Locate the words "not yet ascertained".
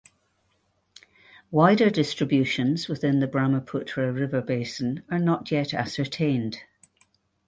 5.19-6.57